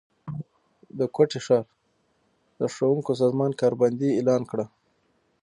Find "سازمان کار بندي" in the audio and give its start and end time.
3.21-4.09